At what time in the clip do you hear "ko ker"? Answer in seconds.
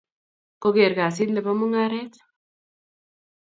0.61-0.91